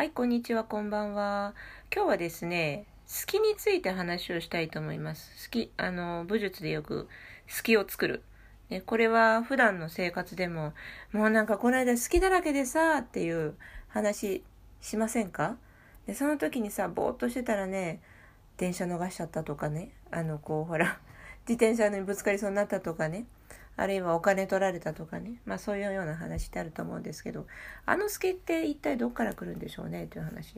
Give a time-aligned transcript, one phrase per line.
[0.00, 1.52] はい、こんにちは、こんばんは。
[1.94, 5.30] 今日はですね、好きについて話をしたいと思います。
[5.44, 7.06] 好き、あの、武術でよく、
[7.54, 8.22] 好きを作る。
[8.70, 10.72] ね、これは普段の生活でも、
[11.12, 13.56] もうなんかこの間好きだらけでさ、っていう
[13.88, 14.42] 話
[14.80, 15.58] しませんか？
[16.06, 18.00] で、その時にさ、ぼーっとしてたらね、
[18.56, 20.98] 電車逃しちゃったとかね、あの、こう、ほら、
[21.46, 23.26] 自転車にぶつかりそうになったとかね、
[23.80, 27.46] あるいはお金取られたとかね、まあそういうような話ってあると思うんですけど、
[27.86, 30.56] あの好きって一体どっから来るんでしょうねという話。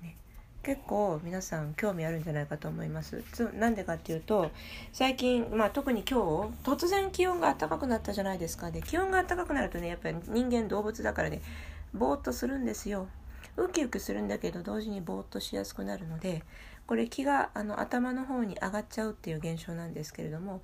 [0.00, 0.16] ね、
[0.62, 3.24] 結構皆さん興味あるんじゃないかと思います。
[3.32, 4.52] つなんでかっていうと、
[4.92, 8.70] 最近、まあ特に今日、突然気温が暖かくなったじゃないですか。
[8.70, 11.42] で、気温が暖かくなるとね、やっぱり人間動物だからね、
[11.92, 13.08] ぼーっとするんですよ。
[13.56, 16.42] ウキウキするんだけど同時にぼーっとしやすくなるので
[16.86, 20.62] これ気があの頭の方に上がっちゃうっていう現象なんですけれども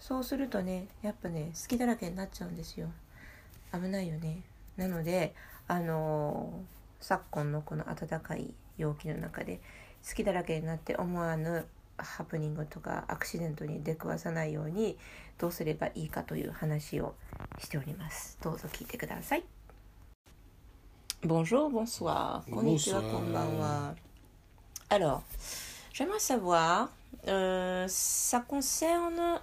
[0.00, 2.88] そうするとねやっぱね好きだらけになっちゃうんですよ
[3.72, 4.42] 危ないよね
[4.76, 5.34] なので
[5.68, 9.58] あのー昨今のこの暖かい陽気の中で
[10.06, 11.64] 好きだらけになって思わぬ
[11.96, 14.98] ハプニングとかアクシデントに出くわさないように
[15.38, 17.14] どうすればいいかという話を
[17.58, 19.44] しておりますどうぞ聞いてください
[21.22, 22.42] Bonjour, bonsoir.
[22.50, 23.12] Konnichiwa, Bonsoir.
[23.12, 23.94] konbanwa.
[24.88, 25.22] Alors,
[25.92, 26.88] j'aimerais savoir,
[27.28, 29.38] euh, ça concerne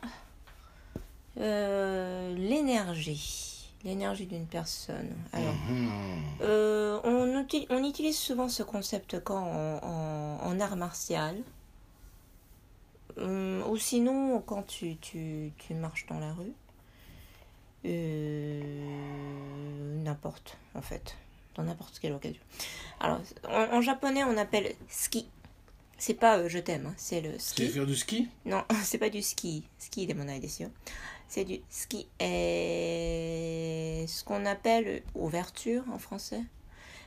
[1.39, 5.11] euh, l'énergie, l'énergie d'une personne.
[5.33, 5.91] Alors, Mhm.
[6.41, 11.37] euh, on, uti- on utilise souvent ce concept quand en, en- en art martial,
[13.19, 16.53] Hum, ou sinon quand tu, tu, tu marches dans la rue,
[17.85, 21.15] Euh, n'importe en fait,
[21.55, 22.41] dans n'importe quelle occasion.
[22.99, 25.27] Alors, en, en japonais, on appelle ski.
[25.97, 27.67] C'est pas euh, je t'aime, hein, c'est le ski.
[27.69, 28.27] faire du ski?
[28.45, 29.63] Non, c'est pas du ski.
[29.79, 30.67] Ski de mon dessus.
[31.27, 32.07] C'est du ski.
[32.19, 36.41] Et ce qu'on appelle ouverture en français.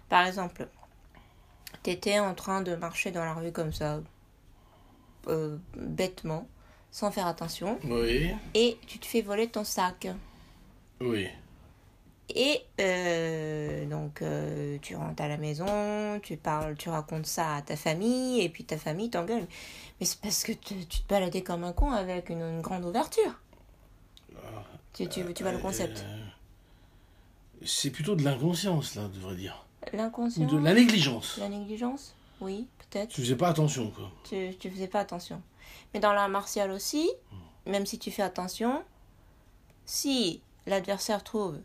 [0.09, 0.69] Par exemple,
[1.83, 4.01] t'étais en train de marcher dans la rue comme ça,
[5.29, 6.47] euh, bêtement,
[6.91, 10.09] sans faire attention, Oui, et tu te fais voler ton sac.
[11.01, 11.29] oui.
[12.33, 17.63] Et euh, donc euh, tu rentres à la maison, tu parles, tu racontes ça à
[17.63, 19.47] ta famille, et puis ta famille t'engueule.
[19.99, 22.85] Mais c'est parce que te- tu te baladais comme un con avec une, une grande
[22.85, 23.35] ouverture.
[24.93, 26.25] Tu, tu, tu vois le concept Euh,
[27.65, 29.65] c'est plutôt de l'inconscience, là, on devrait dire.
[29.93, 31.37] Ou L'inconscient de la négligence.
[31.39, 33.11] La négligence Oui, peut-être.
[33.11, 34.11] Tu faisais pas attention, quoi.
[34.29, 35.43] Tu, tu faisais pas attention.
[35.95, 37.09] Mais dans l'art martial aussi,
[37.67, 38.83] même si tu fais attention,
[39.85, 41.59] si l'adversaire trouve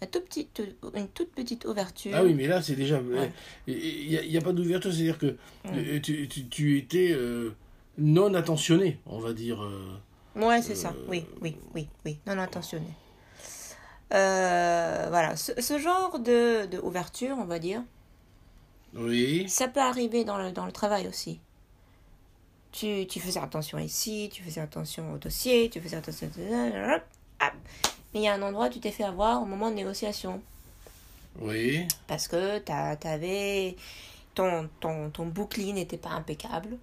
[0.00, 0.48] un tout petit,
[0.94, 3.00] une toute petite ouverture, Ah oui, mais là, c'est déjà.
[3.00, 3.30] Ouais.
[3.68, 7.54] Il n'y a, pas d'ouverture, c'est-à-dire que euh, tu, tu- tu étais euh,
[7.98, 9.62] non attentionné, on va dire.
[9.62, 9.86] euh.
[10.36, 10.94] Ouais, c'est ça.
[11.08, 12.18] Oui, oui, oui, oui.
[12.26, 12.86] Non intentionné.
[14.14, 17.82] Euh, voilà, ce, ce genre de, de ouverture, on va dire,
[18.94, 19.48] Oui.
[19.48, 21.40] ça peut arriver dans le, dans le travail aussi.
[22.72, 26.28] Tu, tu faisais attention ici, tu faisais attention au dossier, tu faisais attention...
[26.28, 27.02] Hop.
[28.14, 30.42] Mais il y a un endroit où tu t'es fait avoir au moment de négociation.
[31.40, 31.86] Oui.
[32.06, 33.76] Parce que t'as- t'avais...
[34.34, 36.78] Ton, ton, ton bouclier n'était pas impeccable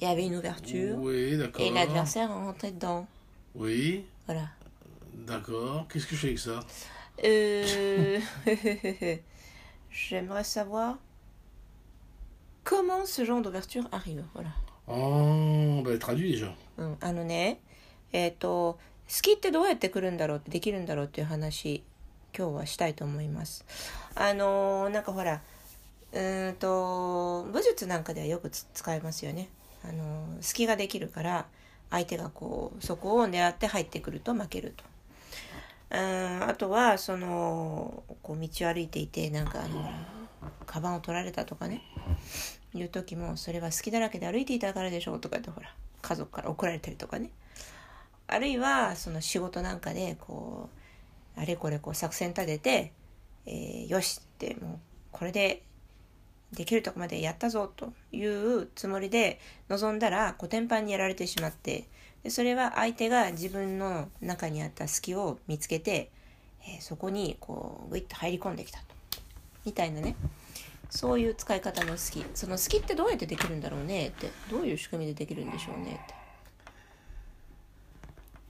[0.00, 0.96] Il y avait une ouverture.
[0.98, 1.64] Oui, d'accord.
[1.64, 3.06] Et l'adversaire rentrait dedans.
[3.54, 4.48] Oui, Voilà.
[5.14, 5.86] d'accord.
[5.88, 6.60] Qu'est-ce que je fais avec ça
[7.24, 8.18] Euh...
[9.90, 10.98] J'aimerais savoir
[12.64, 14.24] comment ce genre d'ouverture arrive.
[14.34, 14.50] Voilà.
[14.88, 16.52] Oh, bah, traduit déjà.
[16.78, 17.60] うん、あのね、
[18.12, 18.78] えっ、と、
[19.08, 21.84] 好きってどうやって来るんだろうってできるんだろうっていう話、
[22.36, 23.64] 今日はしたいと思います。
[24.14, 25.42] あのーなんかほら、
[26.12, 29.48] うーんと、武術なんかではよくつ使いますよね。
[29.83, 31.45] あの隙ができるから、
[31.89, 34.83] 相手がこう、そこを狙って入ってくると負けると。
[35.89, 39.89] うんあとは、その、こう道を歩いていて、なんかあの、
[40.65, 41.81] カバンを取られたとかね。
[42.73, 47.31] いう時もそれは好きだらけで歩いていたからでしょうとかってほら家族から怒られたりとかね
[48.27, 50.69] あるいはその仕事なんかでこ
[51.37, 52.93] うあれこれこう作戦立てて、
[53.45, 54.79] えーよしってもう
[55.11, 55.63] これで
[56.53, 59.39] できるとこまでやったぞというつもりで
[59.69, 61.85] 臨んだらコテンパンにやられてしまって
[62.23, 66.09] でそれは相手が自分の中にあった隙を見つけて、
[66.61, 68.85] えーそこにこうグイッと入り込んできたと。
[69.65, 70.15] みたいなね。
[70.89, 72.25] そういう使い方の好き。
[72.33, 74.07] その好きってどうやってできるんだろうね。
[74.07, 74.29] って。
[74.49, 75.99] どういう仕組みでできるんでしょうね。
[76.03, 76.13] って。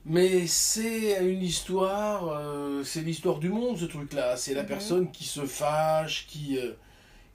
[0.06, 4.36] Mais c'est une histoire, euh, c'est l'histoire du monde ce truc-là.
[4.36, 4.68] C'est la Mhm.
[4.68, 6.72] personne qui se fâche, qui, euh,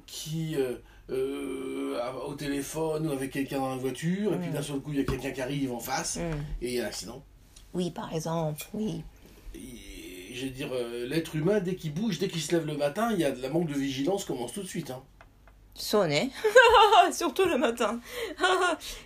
[0.07, 0.77] qui euh,
[1.11, 4.55] euh, a- au téléphone ou avec quelqu'un dans la voiture, et puis Mhm.
[4.55, 6.81] d'un seul coup il y a quelqu'un qui arrive en face, うん et il y
[6.81, 7.23] a un accident.
[7.75, 9.03] Oui, par exemple, oui.
[9.55, 12.77] Et, je veux dire, euh, l'être humain, dès qu'il bouge, dès qu'il se lève le
[12.77, 14.91] matin, il y a de la manque de vigilance commence tout de suite.
[14.91, 15.03] hein.
[15.75, 16.31] そうね。
[17.13, 18.01] surtout le matin.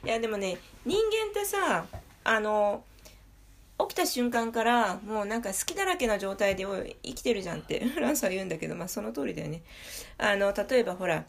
[0.05, 0.57] いや、でもね、
[0.87, 1.85] 人間ってさ、
[2.25, 2.83] あの、
[3.80, 6.66] 起きた瞬間からもうなんか好きだらけな状態で
[7.04, 9.62] 生きてるじゃんって フランスは言うんだけど、まあその通りだよね。
[10.18, 11.26] あの、例えばほら、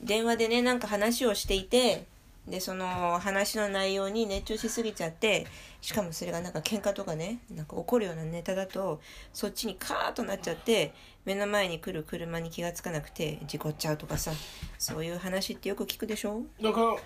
[0.00, 2.06] 電話でね、なんか話をしていて、
[2.48, 5.46] で、その話の内容に熱中しすぎちゃって、
[5.80, 9.00] しかもそれがなんか喧嘩とかね、なんか怒るようなネタだと、
[9.32, 10.92] そっちにカーッとなっちゃって、
[11.24, 14.32] 目の前に来る車に気がつかなくて事故っちゃうとかさ、
[14.76, 16.98] そういう話ってよく聞くでしょ？Donc, alors,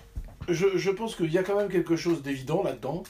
[0.48, 3.02] je, je pense qu'il y a quand même quelque chose d'évident là-dedans.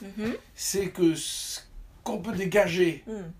[0.55, 1.61] C'est que ce
[2.03, 3.33] qu'on peut dégager うん。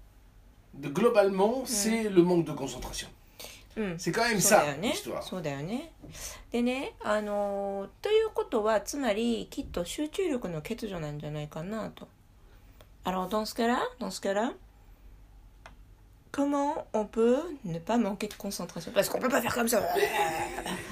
[0.82, 3.08] de, globalement, c'est le manque de concentration.
[3.76, 3.96] うん。
[3.98, 5.22] C'est quand même そうだ ça, よね l'histoire.
[5.22, 5.92] そうだよね
[6.52, 12.08] でねあのーということはつまりきっと集中力の欠如なんじゃないかなと
[13.06, 14.54] Alors dans ce cas-là dans ce cas-là
[16.39, 18.93] comment on peut ne pas manquer de concentration?
[18.95, 19.83] Parce qu'on peut pas faire comme ça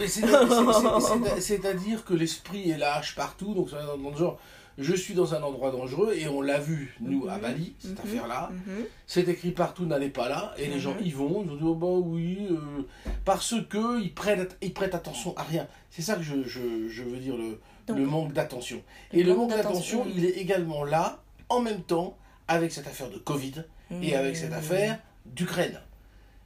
[0.01, 0.09] Mais
[1.41, 4.41] C'est-à-dire que l'esprit est lâche partout, donc ça, dans, dans le genre,
[4.77, 7.99] je suis dans un endroit dangereux, et on l'a vu, nous, à Bali, cette Mhm.
[8.05, 8.51] affaire-là.
[8.53, 8.85] Mhm.
[9.07, 11.07] C'est écrit partout, n'allez pas là, et les gens Mhm.
[11.07, 12.83] y vont, ils vont dire, oh, bah oui, euh,
[13.25, 15.69] parce que ils prêtent, ils prêtent attention à rien.
[15.91, 18.83] C'est ça que je, je, je veux dire, le, Donc, le manque d'attention.
[19.13, 22.17] Et le manque d'attention, il est également là, en même temps,
[22.49, 23.63] avec cette affaire de Covid,
[24.03, 24.59] et avec cette Mhm.
[24.59, 25.80] affaire d'Ukraine.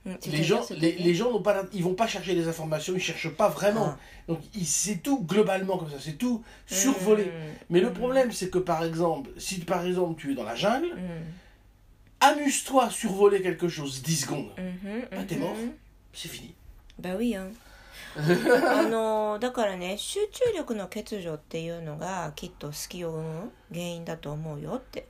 [0.05, 2.47] Mm, Les c'est-à-dire, gens, les, c'est-à-dire les gens n'ont pas, ils vont pas chercher les
[2.47, 3.87] informations, ils cherchent pas vraiment.
[3.95, 3.97] Ah.
[4.27, 7.25] Donc il- c'est tout globalement comme ça, c'est tout survolé.
[7.25, 7.29] Mm,
[7.71, 10.55] Mais le mm, problème, c'est que par exemple, si par exemple tu es dans la
[10.55, 11.23] jungle, mm,
[12.21, 15.41] amuse-toi à survoler quelque chose 10 secondes, mhm, Ah, t'es mhm.
[15.41, 15.55] mort.
[16.13, 16.53] c'est fini.
[16.97, 17.51] バウィやん
[18.17, 25.07] あのだからね集中力の欠如っていうのがきっと隙を生む原因だと思うよって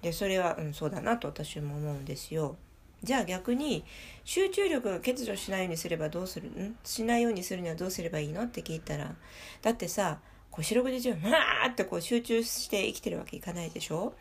[0.00, 2.56] でそれは、うん、そうだなと私も思うんですよ
[3.03, 3.85] じゃあ逆に
[4.23, 6.49] 集中力が欠如しないようにすればどうする？
[6.49, 6.75] ん？
[6.83, 8.43] しないようにするにはどうすればいいの？
[8.43, 9.15] って聞いたら
[9.61, 10.19] だってさ
[10.51, 14.13] こう四六時中わーってこう集中して生きてるわけいかないでしょ？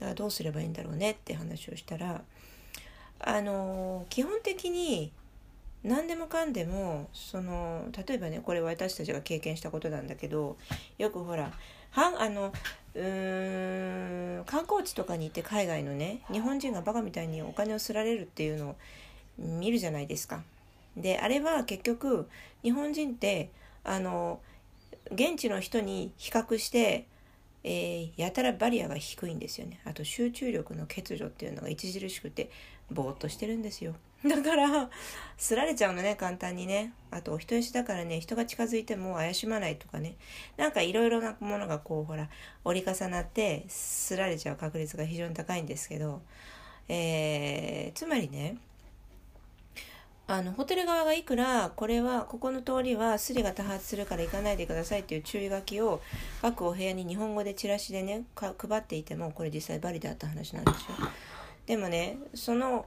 [0.00, 2.22] だからどうすればいいんだろうねって話をしたら
[3.20, 5.12] あの基本的に
[5.84, 10.56] 何でもかんでもその例えばねこれ私たちが経験したことなんだけど
[10.96, 11.52] よくほら
[11.90, 12.52] はんあの
[12.94, 18.76] うーん観光地とかに行って海外のね日本人がバカみたいにお金をすられるっていうのを
[19.38, 20.42] 見るじゃないですか。
[20.96, 22.28] であれは結局
[22.62, 23.50] 日本人って
[23.82, 24.40] あの
[25.10, 27.06] 現地の人に比較して、
[27.64, 32.50] えーやたらバリアが低いんですよねあと集中力の欠如っていうのが著しくて
[32.90, 33.94] ぼーっとしてるんですよ
[34.28, 34.90] だから
[35.36, 36.92] すられちゃうのね簡単にね。
[37.10, 40.14] あとお人よしだからね人が近づいても怪しまないとかね。
[40.56, 42.28] なんかいろいろなものがこうほら
[42.64, 46.22] 折り重なってすられちゃう確率が非常に高いんですけど、
[46.88, 48.56] えーつまりね
[50.28, 56.00] あのホテル側がいくらこれはここの通りはスリが多発するから行かないでくださいっていう注意書きを
[56.40, 61.08] 各お部屋に日本語でチラシでねか配っていてもこれ実際バリであった話なんですよ。
[61.66, 62.86] でもねその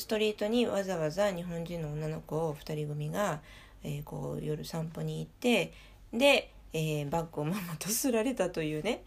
[0.00, 3.40] ストリートにわざわざ日本人の女の子を2人組が、
[3.84, 5.72] えーこう夜散歩に行って
[6.12, 9.02] で、えーバッグをママとすられたというね。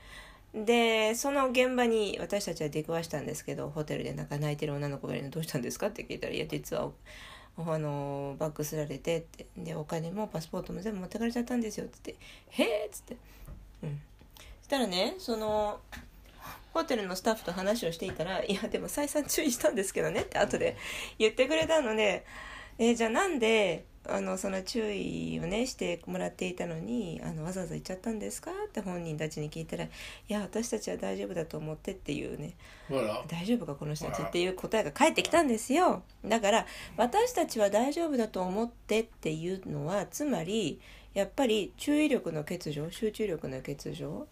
[0.54, 6.92] でその現場に私たちは出くわしたんですけどホテルでなんか泣いてる女の子がいるのどうしたんですかって聞いたら「いや実は
[7.58, 9.48] あのバッグすられて」って。
[9.58, 12.16] でお金もパスポートも全部持ってかれちゃったんですよっつって
[12.52, 13.18] 「へえ」っつって。
[13.82, 14.02] うん。
[14.62, 15.80] したらねその
[16.74, 20.76] ホテルのスタッフと話をしていたら「いやでも再三注意したんですけどね」って後で
[21.20, 22.26] 言ってくれたので、
[22.80, 29.90] えーじゃあなんであのその注意をねしてもらっていたのにあのわざわざ言っちゃったんですかって本人たちに聞いたら「い
[30.28, 32.54] や私たちは大丈夫だと思って」っていうね.
[33.30, 36.66] 大丈夫かこの人たちっていう答えが返ってきたんですよだから
[36.98, 40.82] 私たちは大丈夫だと思ってっていうのはつまり
[41.14, 44.28] やっぱり注意力の欠如集中力の欠如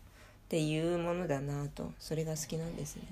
[0.51, 1.93] っていうものだなと。
[1.97, 3.03] それが好きなんですね。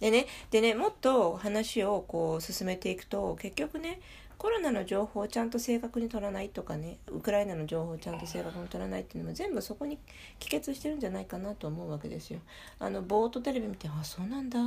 [0.00, 4.00] でねでねもっと話をこう進めていくと結局ね
[4.36, 9.98] コロナの情報をちゃんと正確に取らないとかねウクライナの情報をちゃんと正確に取らないっていうのも全部そこに
[10.38, 12.40] 帰結してるんじゃないかなと思うわけですよ。
[12.78, 14.62] あのぼーっとテレビ見て「あそうなんだ」っ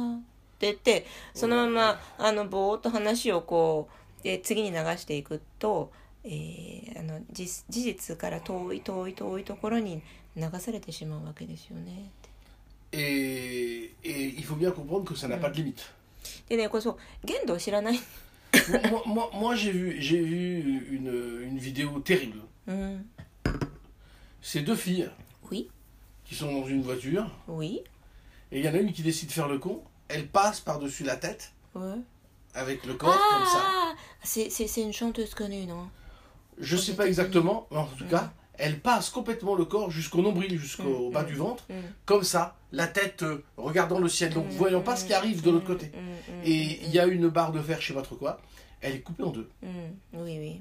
[0.58, 1.06] て言って
[1.36, 3.90] そのままあのぼーっと話をこ
[4.22, 5.92] うで次に流していくと、
[6.24, 10.04] えーあの事事実から遠い遠い遠いところに
[10.37, 12.11] 流されてしまうわけですよね。
[12.93, 15.83] Et, et il faut bien comprendre que ça n'a pas de limite.
[16.49, 18.01] でねこれそう限度を知らない。
[18.91, 22.43] moi, moi, moi, j'ai vu, j'ai vu une, une vidéo terrible.
[22.67, 23.07] うん、
[24.43, 25.09] C'est deux filles
[25.51, 25.69] oui
[26.25, 27.83] qui sont dans une voiture, oui
[28.51, 29.83] et il y en a une qui décide de faire le con.
[30.09, 31.97] Elle passe par-dessus la tête ouais.
[32.55, 33.63] avec le corps comme ça.
[33.65, 35.89] Ah c'est c'est c'est une chanteuse connue non
[36.59, 40.59] Je sais pas exactement, mais en tout cas, elle passe complètement le corps jusqu'au nombril,
[40.59, 41.75] jusqu'au Mm, bas mm, du ventre, mm.
[42.05, 45.51] comme ça, la tête euh, regardant le ciel, donc voyant pas ce qui arrive de
[45.51, 45.87] l'autre côté.
[45.87, 48.41] Mm, mm, Et il y a une barre de fer, je sais pas trop quoi,
[48.81, 49.49] elle est coupée en deux.
[49.63, 50.61] うん、ウィウィ。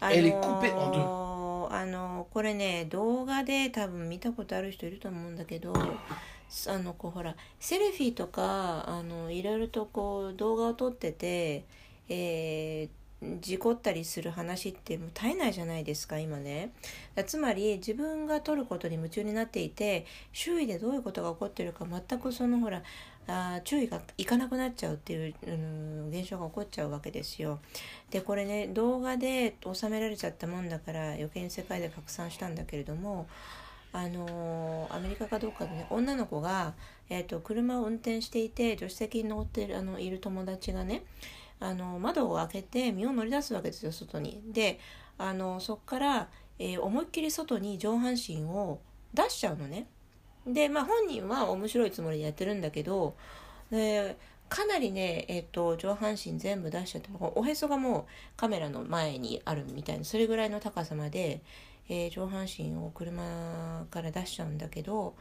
[0.00, 1.24] Elle est coupée en deux.
[1.70, 11.64] あのこれね動画で多分見たことある人いると思うんだけどあのこうほらセルフィーとかあのいろいろとこう動画を撮ってて、
[12.08, 16.71] えー 事故ったりする話ってもう絶えないじゃないですか今ね。
[17.25, 22.81] つまり自分が撮ることに夢中になっていて周囲でどういうことが起こってるか全くそのほら
[23.27, 27.59] あ注意がいかなくなっちゃうっていう、うん、現象が起こっちゃうわけですよ。
[28.09, 33.27] でこれね動画で収められちゃったもんだから余計に世界で拡散したんだけれども
[33.91, 36.73] あのーアメリカかどうかでね女の子が、
[37.09, 41.03] えー、と車を運転していて助手席に乗ってるあのいる友達がね
[41.59, 44.41] あの窓を開けて身を乗り出すわけですよ外に。
[44.51, 44.79] で
[45.17, 48.79] あのそこから、えー思いっきり外に上半身を
[49.13, 49.87] 出しちゃうのね。
[50.47, 53.15] でまあ本人は面白いつもりでやってるんだけど
[53.71, 61.41] でかなりね、えっと上半身全部出しちゃっておへそがもうカメラの前にあるみたいなそれぐらいの高さまで、
[61.87, 65.15] えー上半身を車から出しちゃうんだけど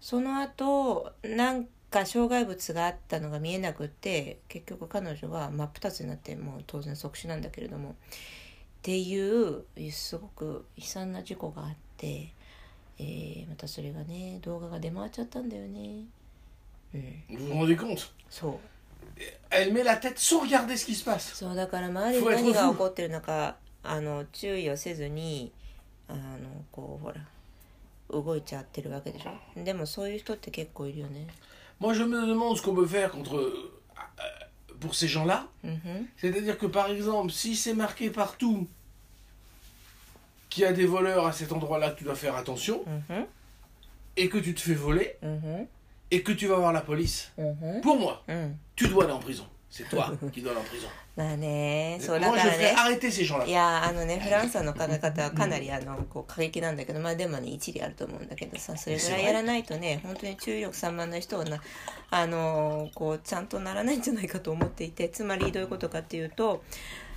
[0.00, 7.90] その後なんか障害物があったのが見えなくって結局彼女は真っ二つになってもう当然即死なんだけれども。
[7.90, 12.32] っていうすごく悲惨な事故があって、
[12.98, 16.04] えーまたそれがね動画が出回っちゃったんだよね。
[16.92, 17.96] うん、
[18.28, 18.58] そう。
[19.50, 21.36] Elle met la tête sans regarder ce qui se passe.
[21.36, 25.52] そうだから周りに何が起こってるのかあの注意をせずに
[26.08, 27.24] あのこうほら
[28.10, 29.62] 動いちゃってるわけでしょ。
[29.62, 31.28] でもそういう人って結構いるよね
[31.82, 35.48] Moi, je me demande ce qu'on peut faire contre euh, euh, pour ces gens-là.
[35.64, 36.06] Mhm.
[36.16, 38.68] C'est-à-dire que par exemple, si c'est marqué partout
[40.48, 43.26] qu'il y a des voleurs à cet endroit-là, tu dois faire attention, mhm.
[44.16, 45.66] et que tu te fais voler, mhm.
[46.12, 47.32] et que tu vas voir la police,
[47.82, 48.24] pour moi,
[48.76, 49.48] tu dois aller en prison.
[49.74, 50.86] C'est toi qui dois aller en prison.
[51.16, 53.46] まあねそうだ Moi, か je らね arrêter ces gens-là.
[53.46, 61.62] いやあのねフランスの考え方はかなりあのこう過激なんだけどまあでもね一理あると思うんだけどさそれぐらいやらないとね本当に注意力散漫な人はな
[62.10, 66.62] あのこうちゃんとならないんじゃないかと思っていてつまりどういうことかっていうと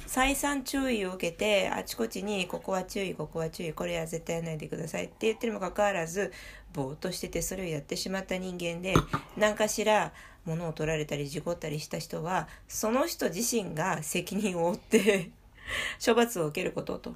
[0.08, 6.32] 再三注意を受けてあちこちにここは注意ここは注意これは絶対やらないでくださいって言ってるにもかかわらず
[6.74, 8.94] ぼーっとしててそれをやってしまった人間で
[9.38, 10.14] 何かしら
[10.47, 15.31] 物を取られたり事故ったりした人はその人自身が責任を負って
[16.05, 17.15] 処罰を受けることと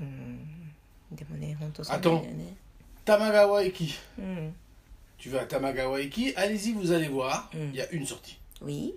[0.00, 0.72] うん
[1.12, 2.56] でもね本当そうなんだよね
[3.04, 3.88] Tamagawa Eki.
[4.18, 4.54] うん
[5.18, 7.70] Tu vas à Tamagawa Eki, allez-y, vous allez voir, Mm.
[7.72, 8.36] il y a une sortie.
[8.60, 8.94] Oui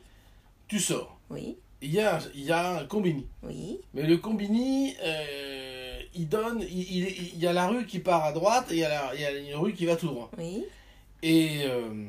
[0.67, 1.17] Tu sors.
[1.29, 3.25] Oui Il y a, il y a un combini.
[3.41, 6.67] Oui Mais le combini, euh, il donne, il,
[6.98, 9.15] il- il y a la rue qui part à droite et il y a, la-
[9.15, 10.29] il y a une rue qui va tout droit.
[10.38, 10.65] Oui
[11.24, 12.05] Et, euh,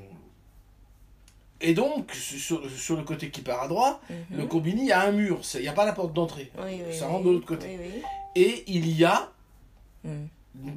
[1.61, 4.37] et donc, sur, sur le côté qui part à droite, Mhm.
[4.39, 6.51] le combini, il y a un mur, il n'y a pas la porte d'entrée.
[6.57, 7.11] Oui, oui, Ça oui.
[7.13, 7.67] rentre de l'autre côté.
[8.35, 9.31] Et il y a
[10.03, 10.25] Mm,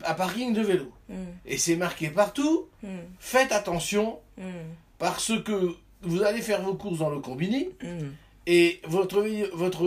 [0.06, 0.90] un parking de vélo.
[1.08, 1.14] mm,
[1.47, 2.88] Et c'est marqué partout, mm,
[3.20, 4.18] faites attention,
[4.99, 7.68] parce que vous allez faire vos courses dans le combini,
[8.47, 9.85] et votre, vé- votre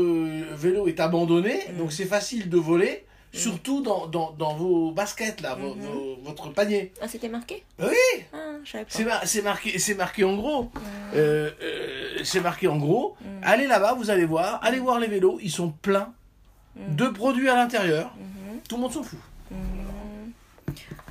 [0.56, 5.55] vélo est abandonné, donc c'est facile de voler, surtout dans, dans, dans vos baskets, là,
[5.55, 5.83] vos- Mhm.
[5.83, 6.93] vos- votre panier.
[7.01, 7.87] Ah, c'était marqué Oui.
[8.33, 8.91] Ah, je savais pas.
[8.91, 10.65] C'est mar- c'est marqué, c'est marqué en gros.
[10.65, 10.71] Mm,
[11.15, 13.17] Euh, euh, c'est marqué en gros.
[13.21, 13.27] Mm.
[13.43, 14.59] Allez là-bas, vous allez voir.
[14.65, 16.13] Allez voir les vélos, ils sont pleins
[16.77, 16.97] Mm.
[16.97, 18.13] de produits à l'intérieur.
[18.17, 18.61] mhm.
[18.69, 19.19] Tout le monde s'en fout.
[19.51, 20.35] うーん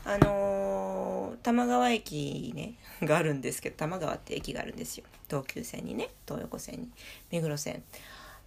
[0.06, 2.74] あのー玉川駅ね
[3.04, 6.90] があるんですけど玉川って駅があるんですよ東急線にね東横線に
[7.32, 7.84] 目黒線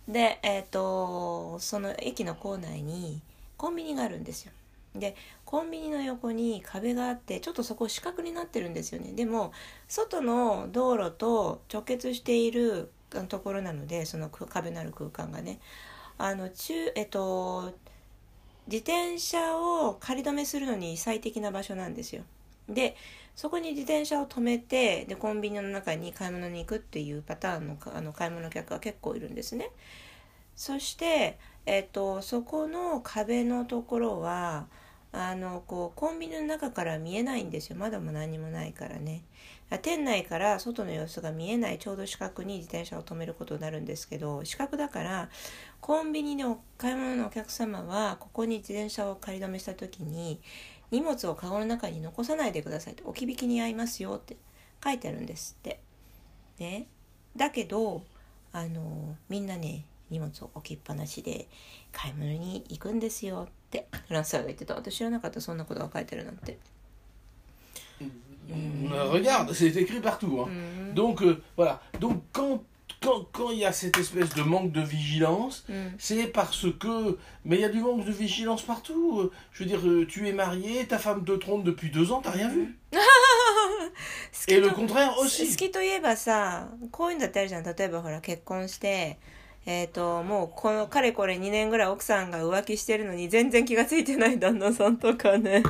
[0.08, 3.20] でえっ、とその駅の構内に
[3.63, 4.51] コンビニがあるんですよ。
[4.93, 5.15] で
[5.45, 9.13] コンビニの横に壁があってちょっとそこ四角になってるんですよね。
[9.13, 9.53] でも
[9.87, 12.91] 外の道路と直結している
[13.29, 15.61] ところなのでその壁のある空間がね。
[16.17, 17.71] あの中えっと
[18.67, 22.23] 自転車を仮止めするのに最適な場所なんですよ。
[22.67, 22.97] で
[23.33, 29.69] そこに自転車を止めてでコンビニの中に買い物に行くっていうパターンのあの買い物客が結構いるんですね。
[30.55, 34.67] そして、えっとそこの壁のところは
[35.11, 37.77] あのこうコンビニの中から見えないんですよ。
[37.77, 39.23] 窓も何もないからね。
[39.81, 41.79] 店内から外の様子が見えない。
[41.79, 45.29] ちょうど四角に自転車を止めることになるんですけど四角だから
[45.81, 50.41] コンビニでお買い物のお客様はここに自転車を仮止めした時に
[50.91, 53.07] 荷物をカゴの中に残さないでくださいと。
[53.07, 54.37] 置き引きに合いますよって
[54.83, 55.79] 書いてあるんですって。
[56.59, 56.87] ね、
[57.35, 58.03] だけど
[58.51, 61.46] あのみんなね 荷物を置きっぱなしで
[61.92, 66.58] 買い物に行くんですよってフランスが言ってた私知らなかったそんなことが書いてるなんて
[68.50, 70.40] Euh, Regarde, c'est écrit partout.
[70.40, 70.48] hein.
[70.48, 70.94] Mhm.
[70.94, 71.80] Donc euh, voilà.
[72.00, 72.62] Donc quand
[73.02, 77.18] quand quand il y a cette espèce de manque de vigilance, うん c'est parce que
[77.44, 79.20] mais il y a du manque de vigilance partout.
[79.20, 82.22] Euh, Je veux dire, euh, tu es marié, ta femme te trompe depuis deux ans,
[82.22, 82.74] t'as rien vu.
[82.90, 82.98] 好
[84.46, 85.54] き Et le と contraire 好 aussi.
[85.56, 89.18] きといえばさこういうんだってあるじゃん例えばほら結婚して
[89.65, 95.63] えっ、ともうこのかれこれ2年ぐらい奥さんが浮気してるのに全然気がついてない旦那さんとかね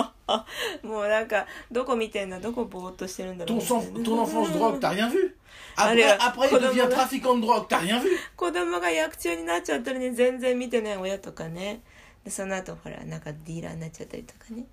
[0.82, 5.36] もうなんかどこ見てんだどこぼーっとしてるんだろうな ton enfance drogue, t'as rien vu.
[5.76, 8.08] Après, après il devient trafiquant de drogue, t'as rien vu.
[8.36, 11.82] 子供が役中になっちゃったのに全然見てない親とかね
[12.24, 14.64] でその後ほらなんかディーラーになっちゃったりとかね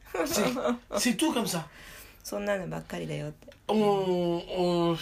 [0.96, 1.63] C'est tout comme ça.
[2.23, 4.43] そんなのばっかりだよって On,
[4.95, 4.97] on-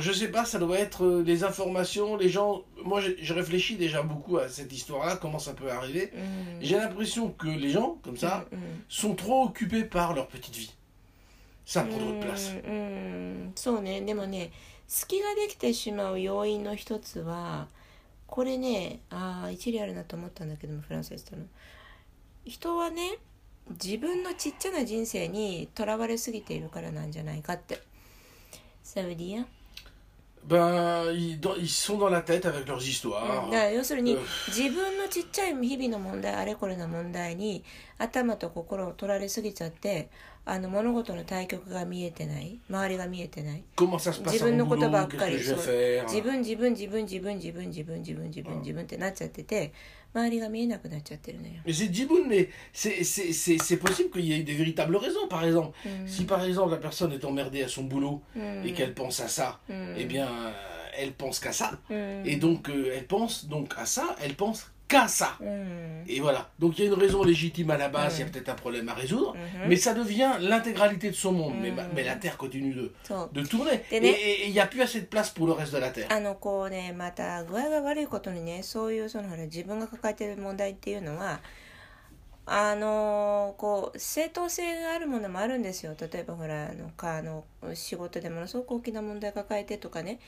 [0.00, 2.62] je sais pas, ça doit être euh, les informations, les gens.
[2.84, 6.10] Moi, je, je réfléchis déjà beaucoup à cette histoire-là, comment ça peut arriver.
[6.12, 10.56] うん、 J'ai l'impression que les gens, comme ça, うん sont trop occupés par leur petite
[10.56, 10.72] vie.
[11.64, 12.50] Ça prend trop de place.
[12.66, 14.50] うんうんそうねでもね
[14.88, 17.66] 隙ができてしまう要因の一つは
[18.26, 21.44] これねああ一理あるなと思ったんだけどもフランスでしたの
[22.44, 23.18] 人はね
[23.69, 27.81] 自分のちっちゃな人生にとらわれすぎているからなんじゃないかって。
[28.83, 29.45] サウディア
[30.43, 33.45] Ben, ils, ils sont dans la tête avec leurs histoires.
[33.51, 37.63] だから要するにうん自分のちっちゃい日々の問題あれこれの問題に
[37.99, 40.09] 頭と心を取られすぎちゃって
[40.43, 43.63] あの物事の対局が見えてない周りが見えてない。
[43.75, 49.71] Comment ça se passe 自分のことばっ boulot か Qu'est-ce り vais faire 自分自分自分自分自分自分自分自分自分ってなっちゃってて
[50.14, 51.54] 周りが見えなくなっちゃってるのよ。
[51.66, 55.28] Mais c'est Djiboun, mais c'est- c'est c'est- c'est possible qu'il y ait des véritables raisons.
[55.28, 58.22] Par exemple, si par exemple la personne est emmerdée à son boulot
[58.64, 59.60] et qu'elle pense à ça,
[59.98, 60.52] eh bien, euh,
[60.98, 61.78] elle pense qu'à ça.
[61.90, 65.36] うん Et donc, euh, elle pense donc à ça, elle pense qu'à ça.
[65.40, 66.48] うん、 Et voilà.
[66.60, 68.54] Donc, il y a une raison légitime à la base, il y a peut-être un
[68.54, 69.34] problème à résoudre,
[69.68, 71.54] mais ça devient l'intégralité de son monde.
[71.60, 73.82] Mais, mais la Terre continue de, そう de tourner.
[73.90, 75.72] Et Et né- et- et il n'y a plus assez de place pour le reste
[75.72, 76.06] de la Terre.
[76.10, 81.40] あのこうねまた具合が悪いことにねそういうそのほら自分が抱えてる問題っていうのは
[82.46, 90.20] あのこう正当性があるものもあるんですよ例えばほらあのかあの仕事でものすごく大きな問題抱えてとかね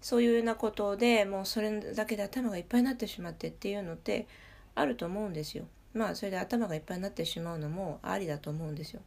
[0.00, 4.26] そういうようなことでもうそれだけで頭がいっぱいになってしまってっていうのって
[4.74, 5.64] あると思うんですよ。
[5.92, 9.00] まあそれで頭がいっぱいになってしまうのもありだと思うんですよ。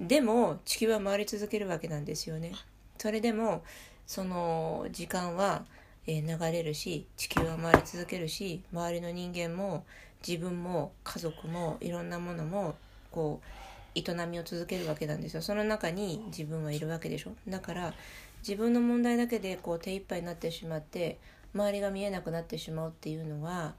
[0.00, 2.52] でも地球は回り続けるわけなんですよね。
[2.98, 3.62] それでも
[4.06, 5.64] その時間は、
[6.08, 9.84] え流れるし地球は回り続けるし周りの人間も
[10.24, 12.76] 自分も家族もいろんなものも
[13.10, 15.42] こう営みを続けるわけなんですよ。
[15.42, 17.32] その中に自分はいるわけでしょ。
[17.48, 17.94] だから
[18.46, 21.18] 自分の問題だけでこう手一杯になってしまって
[21.54, 23.74] 周りが見えなくなってしまうっていうのは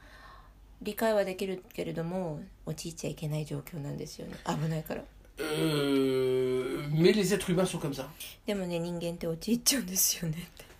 [0.81, 4.35] 理解はできるけれども陥っちゃいけない状況なんですよね。
[4.45, 5.03] 危ないから。
[5.39, 8.07] Euh, mais les êtres humains sont comme ça.
[8.47, 10.37] でもね人間って陥っちゃうんですよね。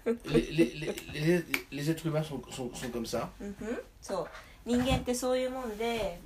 [0.10, 3.28] って Les, les, les, les- les êtres humains sont, sont, sont comme ça.
[3.40, 3.80] うんふん。
[4.02, 4.28] そう。
[4.66, 6.20] 人間ってそういうもんで。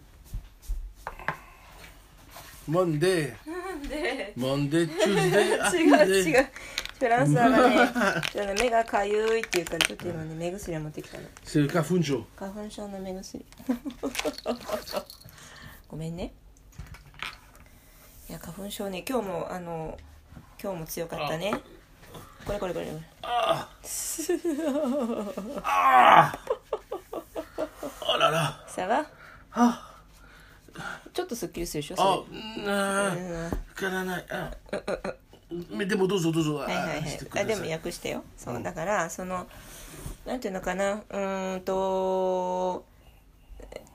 [2.70, 5.60] Monday, なんで？Monday, Tuesday,
[7.02, 7.58] フランスはね
[8.32, 11.24] ちょっと目がかゆいって言うからちょっと今ね目薬を持ってきたの。
[11.44, 12.24] C'est le cafuncho.
[12.36, 13.44] 花粉症の目薬。
[15.90, 16.32] ごめんね。
[18.30, 19.98] いや花粉症ね今日もあの
[20.62, 21.60] 今日も強かったね。
[22.46, 22.98] これこれこれこれ。
[23.24, 23.66] Ah
[25.64, 26.32] Ah
[28.02, 29.08] Oh là là さが
[29.52, 29.74] Ah
[31.14, 32.68] ちょっとすっきりするでしょ Oh それ。
[32.68, 33.18] ah, う
[35.10, 35.16] ん、
[35.52, 35.66] Karanai.
[35.72, 35.76] Ah.
[35.78, 36.56] Mais des mots dozo dozo.
[36.56, 37.00] はいはいはい
[37.34, 39.48] Ah, あでも訳してよそう、うんだからその
[40.26, 42.86] なんていうのかなうーんと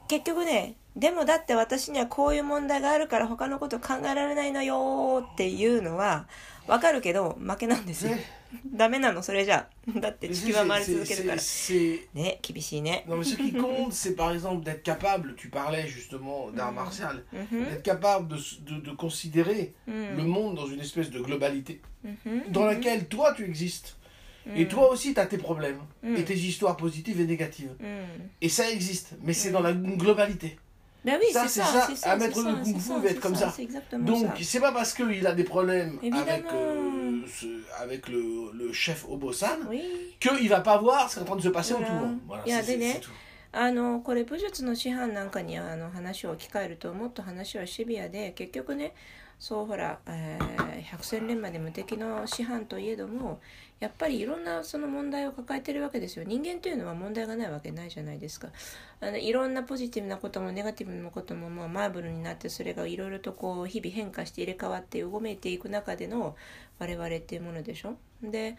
[0.09, 6.27] 結局ねでもだって私にはこういう問題があるから他のこと考えられないのよっていうのは
[6.67, 8.17] わかるけど負けなんですよ
[8.66, 14.16] ダメなのそれじゃだって mais 地 c'est- 球は回り c'est- 続けるから c'est- c'est- ね厳しいね Non, mais ce qui compte, c'est
[14.16, 18.92] par exemple d'être capable, tu parlais justement d'art martial, d'être capable de, s- de, de
[18.92, 21.82] considérer le monde dans une espèce de globalité
[22.50, 23.96] dans laquelle toi tu existes.
[24.56, 27.72] Et toi aussi tu as tes problèmes et tes histoires positives et négatives.
[27.80, 30.58] うん Et ça existe, mais c'est dans la globalité.
[31.06, 31.88] Ben oui, Ça, c'est c'est ça, ça.
[31.90, 33.36] c'est ça, À c'est mettre ça, le kung c'est fu ça, va être c'est comme
[33.36, 33.54] ça.
[33.56, 34.44] C'est exactement Donc ça.
[34.44, 36.22] c'est pas parce qu'il a des problèmes Évidemment.
[36.22, 36.95] avec, euh,
[37.27, 39.59] ce- avec le, le chef Obosan
[40.21, 41.87] qu'il va pas voir ce qui est en train de se passer autour.
[42.27, 42.93] Voilà, c'est- nez.
[42.95, 43.11] c'est tout.
[43.53, 48.93] あのこれ武術の師範なんかにあの話を置き換えるともっと話はシビアで結局ね
[49.39, 53.41] そうほら、えー、百戦錬磨で無敵の師範といえども
[53.79, 58.49] やっぱりいろんなその問題を抱えてるわけですよ人間というのは問題がないわけないじゃないですか
[59.01, 66.35] あのいろんなポジティブなこともネガティブなことも、まあ、マーブルになってそれがいろいろとこう日々変化して入れ替わってうごめいていく中での
[66.79, 67.97] 我々っていうものでしょ？
[68.23, 68.57] で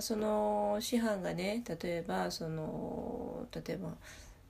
[0.00, 3.90] その師範がね例えばその例えば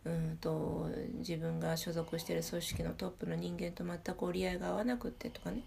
[0.05, 5.63] うんと自分が所属してる組織のトップの人間と全く折り合いが合わなくってとかね、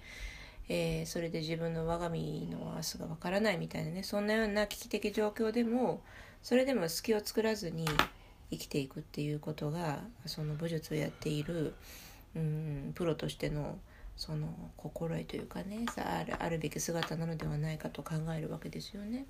[0.70, 4.04] えー、それで自分の我が身の明日がわからないみたいなね。
[4.04, 6.02] そんなような危機的状況でも
[6.42, 7.86] それでも隙を作らずに
[8.52, 11.74] 生きていくっていうことがその武術をやっている、
[12.36, 13.78] うん、プロとしての
[14.16, 14.48] その
[14.78, 19.26] 心得というかねさあるあるべき姿なのではないかと考えるわけですよね。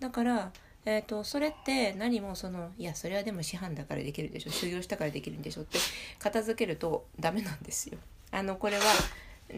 [0.00, 0.52] だから
[0.84, 5.78] えーと、それって何もそのいやそれはでも師範だからできるでしょ修行したからできるんでしょって
[6.18, 7.98] 片付けるとダメなんですよ。
[8.30, 8.82] あのこれは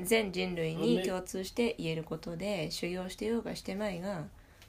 [0.03, 4.25] 全人類に共通して言えることで修行してようがしてまいが、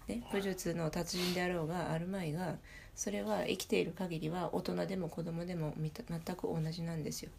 [0.08, 2.56] ね、武術の達人であろうがあるまいが
[2.96, 7.32] それは生きている限りは大人でも子供でも全く同じなんですよ。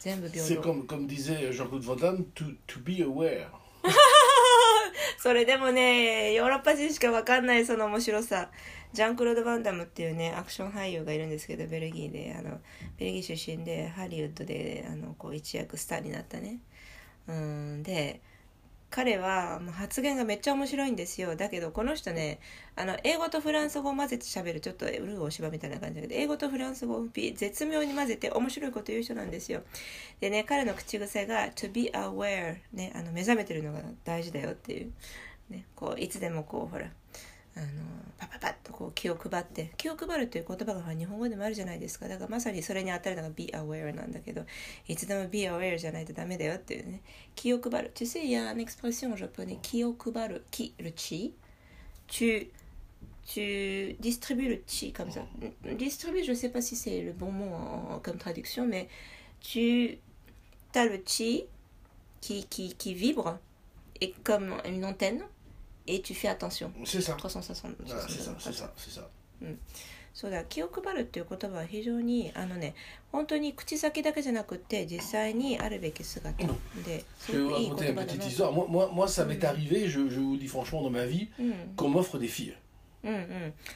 [0.00, 3.48] C'est comme, comme disait Jean-Claude Van Damme, to, to be aware.
[5.18, 8.50] それでもね、ヨーロッパ人しかわかんないその面白さ。
[8.92, 12.60] ジャンクロード・バンダムっていうね、アクション俳優がいるんですけど、ベルギーで、あの、
[12.96, 16.60] ベルギー出身で、ハリウッドで、あの、こう、一躍スターになったね。
[17.26, 18.22] うん、で、
[18.90, 21.36] 彼は発言がめっちゃ面白いんですよ。
[21.36, 22.40] だけどこの人ね
[22.74, 29.62] あの英語とフランス語を混ぜて喋るちょっとウルーお芝みたいな感じだけど英語とフランス語を絶妙に混ぜて面白いこと言う人なんですよ。
[30.20, 34.92] でね彼の口癖が「to be aware」ねあの目覚めてるのが大事だよっていう、
[35.50, 36.90] ね、こういつでもこうほら
[37.58, 37.66] あの
[38.18, 44.42] パパパッとこう気を配って気を配るという言葉が日本語でもあるじゃないですかだからまさにそれに当たるのが be aware なんだけど
[44.86, 47.02] いつでも be aware じゃないとダメだよっていうね
[47.34, 51.32] 気を配る tu sais il y a une expression japonais 気を配る気 le chi
[52.08, 52.48] tu
[53.26, 55.20] tu distribues le chi comme ça
[55.76, 58.88] distribue je sais pas si c'est le bon mot en, comme traduction mais
[59.40, 59.98] tu
[60.74, 61.44] as le chi
[62.20, 63.38] qui, qui, qui vibre
[64.00, 65.22] et comme une antenne
[65.88, 66.74] et tu fais ンション
[70.18, 72.74] そうだ気を配るっていう言葉は非常にあのね
[73.12, 76.42] 本当に口先だけじゃなくて実際にあるべき姿。
[76.84, 77.04] で。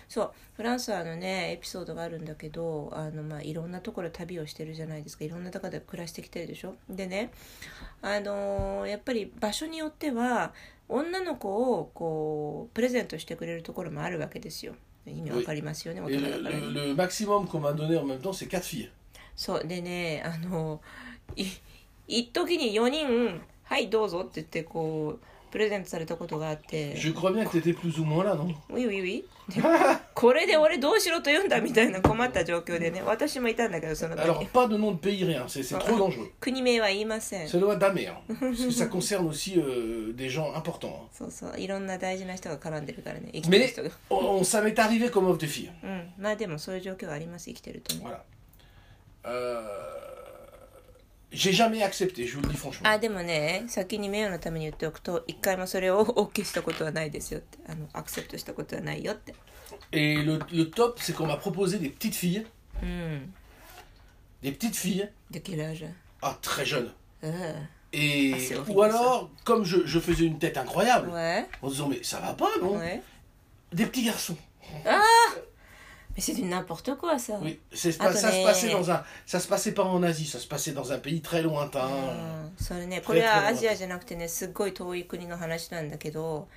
[0.08, 5.24] そうフランスあのねエピソードがあるんだけどあの、まあ、いろんなところ旅をしてるじゃないですか。
[5.24, 6.74] いろんなとで暮らしてきてるでしょ。
[6.90, 7.30] でね
[8.00, 10.52] あのやっぱり場所によっては
[10.92, 14.74] 女の子をこうプレゼントしてくれるところもあるわけですよ。
[15.06, 16.00] 意味わかりますよね。
[19.34, 20.80] そうでねあの
[22.06, 26.96] 一時に4人「はいどうぞ」って言ってこうプレゼントされたことがあって。
[30.14, 34.26] これで俺どうしろと言うんだみたいな困った状況でね私もいたんだけどその時。
[36.40, 37.48] 国名は言いません。
[37.48, 40.14] それはダメよ ça concerne aussi、euh,
[40.88, 41.58] んそうそう。
[41.58, 43.30] いろんな大事な人が絡んでるからね。
[43.32, 43.90] 生きてる人が、
[46.18, 47.46] まあでもそういう状況はあります。
[47.46, 48.16] 生きてると思う、
[51.31, 52.87] J'ai jamais accepté, je vous le dis franchement.
[52.89, 59.33] あでもね先に名誉のために言っておくと一回もそれを OK したことはないですよってあのアクセプトしたことはないよって
[59.91, 62.45] Et le, le top, c'est qu'on m'a proposé des petites filles.
[62.81, 63.33] うん
[64.41, 65.09] Des petites filles.
[65.31, 65.85] de quel âge
[66.21, 66.91] Ah, très jeunes.
[67.21, 71.45] うん Et, Ah, c'est horrible, ou alors, comme je, je faisais une tête incroyable, ouais
[71.61, 73.01] en disant, mais ça va pas, non ouais
[73.73, 74.37] Des petits garçons.
[76.14, 79.40] mais c'est du n'importe quoi ça Oui, c'est pas- ça se passait dans un, ça
[79.40, 81.86] se passait pas en Asie, ça se passait dans un pays très lointain.
[81.88, 86.48] うんそれねこれはアジアじゃなくてねすっごい遠い国の話なんだけど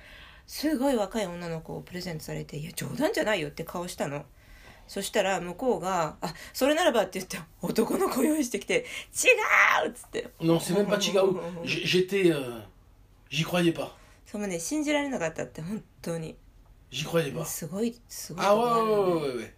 [0.46, 4.24] すごい若い女の子をプレゼントされて「いや冗談じゃないよ」って顔したの
[4.86, 8.84] そしたら向こうが「あそれならば」って言って男の子用意してきて
[9.16, 11.40] 「違う!」っつって Non, c'est même pas Chigaou.
[11.64, 12.60] J'- J'étais, euh,
[13.30, 13.88] j'y croyais pas.
[14.26, 16.36] そのね信じられなかったって本当に
[16.91, 17.45] J'y croyais pas.
[17.45, 19.53] すごいすごい Ah と ouais, こある ouais, よ ouais, ね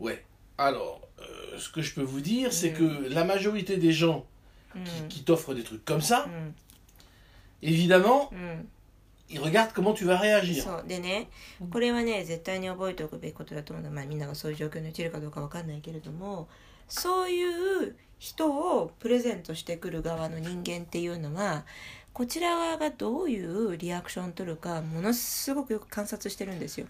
[0.00, 0.12] ouais, ouais.
[0.12, 0.24] Ouais.
[0.58, 4.24] Alors, euh, ce que je peux vous dire, c'est que la majorité des gens
[5.08, 6.54] qui, qui t'offrent des trucs comme ça, うん
[7.62, 8.68] évidemment, うん、
[9.28, 10.62] ils regardent comment tu vas réagir.
[10.62, 11.28] そうでね
[11.72, 16.48] これはね絶対に覚えておくべきことだと思うのまあみんながそういう状況に陥るかどうかわかんないけれども
[16.88, 17.42] そうい
[17.88, 21.64] う人をプレゼントしてくる側の人間っていうのは
[22.13, 26.87] こちら側がどういうリアクションを取るかものすごくよく観察してるんですよ。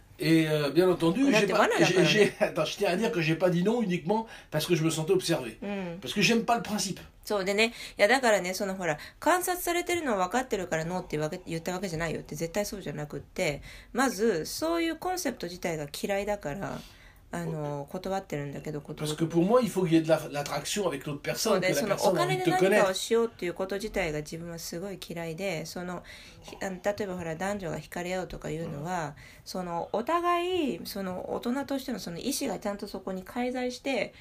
[7.23, 13.61] そうでね、いやだからね、そのほら、観察されてるの分かってるからノって言ったわけじゃないよって絶対そうじゃなくて、
[13.93, 16.79] まずそういうコンセプト自体が嫌いだから。
[17.33, 21.33] あの断ってるんだけどことご Parce と que pour moi, il faut qu'il y ait de la- l'attraction avec l'autre
[21.35, 26.03] そう personne, でそのお personne 金で te 何かを.しようっていうこと自体が自分はすごい嫌いでその
[26.43, 29.15] ひあの例えばほら男女が惹かれ合うとかいうのは、
[29.45, 34.13] そのお互いその大人としてのその意思がちゃんとそこに介在して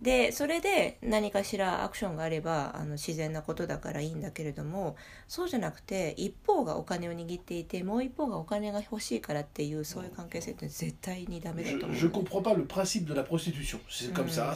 [0.00, 4.94] でそれで何かしらアクションがあればあの自然なことだからいいんだけれども
[5.26, 13.78] そうじゃなくて一方がお金を握っていてもう一方がお金が欲しいからっていうそういう関係性って絶対にダメだと思う je comprends pas le principe de la prostitution.
[13.88, 14.54] C'est comme ça,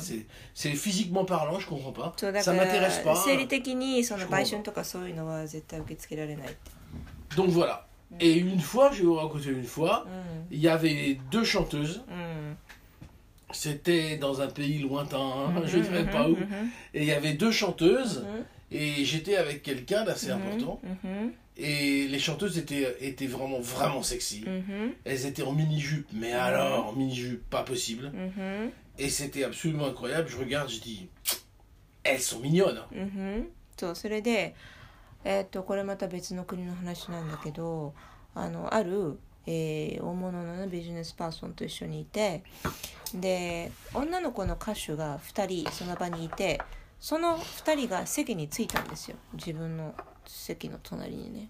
[0.54, 2.12] c'est physiquement parlant, je comprends pas.
[2.18, 3.16] そうだ Ça から m'intéresse pas.
[3.16, 6.70] 生理的にその売春とかそういうのは絶対受け付けられないって。
[7.34, 7.80] Donc voilà.
[8.18, 12.02] Et une fois, je vais vous raconter une fois, うん il y avait deux chanteuses.
[13.49, 16.33] うん、 C'était dans un pays lointain, hein, je ne dirais うん pas où.
[16.33, 18.19] うん Et il y avait deux chanteuses.
[18.19, 20.79] うん Et j'étais avec quelqu'un d'assez important.
[20.83, 24.43] うん、 Et les chanteuses étaient, étaient vraiment, vraiment sexy.
[24.45, 28.11] うん、 Elles étaient en mini-jupe, mais alors, en mini-jupe, pas possible.
[28.13, 30.27] うん、 Et c'était absolument incroyable.
[30.29, 31.07] Je regarde, je dis,
[32.03, 32.77] elles sont mignonnes.
[32.79, 32.87] hein.
[32.91, 33.47] うん、
[33.77, 34.55] そうそれで、
[35.23, 37.93] えーっとこれまた別の国の話なんだけど
[38.33, 42.42] あのある、 えー大物の、ね、ビジネスパーソンと一緒にいて
[43.14, 46.60] で女の子の歌手が2人その場にいて
[47.00, 49.94] その2人が席に着いたんですよ自分の
[50.26, 51.48] 席の隣にね。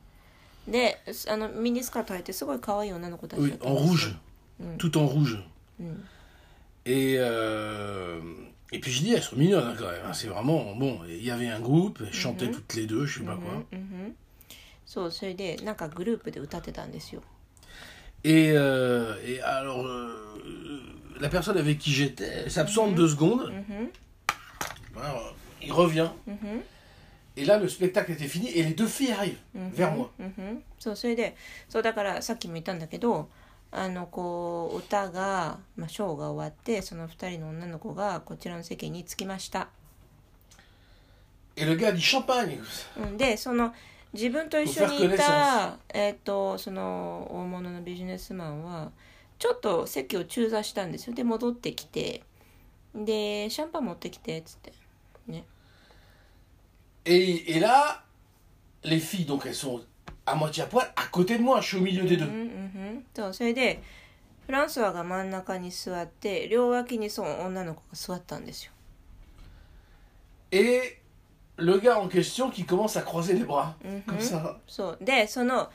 [0.68, 4.14] であのミニスカート履いてすごい可愛い女の子たちだったんですよ
[4.61, 4.76] rouge.
[4.76, 4.76] Mm.
[4.76, 5.42] Tout en rouge.
[5.81, 6.05] うん、
[6.85, 8.20] Et, euh,
[8.70, 10.03] et puis je dis, elles sont mignonnes hein, quand même.
[10.05, 10.12] hein.
[10.12, 12.53] C'est vraiment, bon, il y avait un groupe, elles chantaient Mhm.
[12.55, 13.53] toutes les deux, je sais pas quoi.
[13.72, 14.16] うんうん
[14.87, 17.22] そうそれでなんかグループで歌ってたんですよ
[18.23, 20.41] Et, euh, et alors, euh,
[21.19, 23.51] la personne avec qui j'étais elle s'absente deux secondes.
[23.51, 23.89] うん
[24.97, 26.10] Alors, il revient.
[26.28, 26.63] うん
[27.38, 30.10] Et là, le spectacle était fini et les deux filles arrivent うん vers moi.
[30.19, 31.36] うんうんそうそれで
[31.69, 33.30] そうだからさっきも言ったんだけど
[33.71, 39.67] あのこう歌が、まあ、ショーが終わってその2人の女の子がこちらの席に着きました、
[41.58, 42.60] Et le gars dit champagne.
[42.97, 43.73] うん、でその
[44.12, 48.90] 自分と一緒にいた、えっとその大物のビジネスマンは
[49.38, 51.14] ちょっと席を中座したんですよ。
[51.14, 52.23] で戻ってきて。
[52.94, 54.73] でシャンパン持ってきてっつって。
[55.29, 55.44] ね。
[57.05, 58.03] Et, et là,
[58.83, 59.81] les filles, donc elles sont
[60.27, 62.27] à moitié à poil, à côté de moi, je suis au milieu des うん deux.
[62.27, 62.44] うんう
[62.99, 63.83] んそうそれで
[64.46, 68.73] フランスワが真ん中に座って両脇にそう女の子が座ったんですよ。
[70.51, 70.99] Et
[71.60, 74.01] le gars en question qui commence à croiser les bras, Mhm.
[74.08, 74.58] comme ça.
[74.67, 75.69] そうでその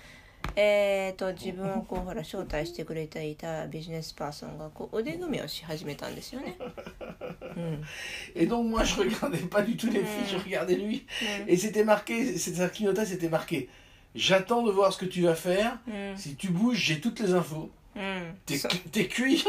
[0.56, 6.56] えー、と自分をこうほら招待してくれていたビジネスパーソンがこう腕組みをし始めたんですよね。
[7.56, 7.82] うん、
[8.34, 11.06] Et donc moi, je regardais pas du tout les filles, je regardais lui.
[11.46, 13.68] Et c'était marqué, c'était un clignotage, c'était marqué.
[14.14, 15.78] J'attends de voir ce que tu vas faire.
[15.86, 17.68] うん、 Si tu bouges, j'ai toutes les infos.
[17.94, 19.44] うん、 T'es そ cu- t'es cuit.